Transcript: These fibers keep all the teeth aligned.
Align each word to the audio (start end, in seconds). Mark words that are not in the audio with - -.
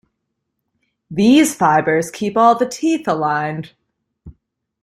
These 1.11 1.53
fibers 1.53 2.09
keep 2.09 2.35
all 2.35 2.55
the 2.57 2.65
teeth 2.67 3.07
aligned. 3.07 3.73